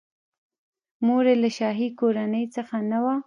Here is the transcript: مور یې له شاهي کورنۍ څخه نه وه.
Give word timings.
مور 1.05 1.23
یې 1.31 1.35
له 1.43 1.49
شاهي 1.57 1.87
کورنۍ 1.99 2.45
څخه 2.55 2.75
نه 2.91 2.99
وه. 3.03 3.15